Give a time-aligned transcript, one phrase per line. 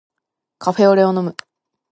[0.57, 1.37] カフェオレを飲む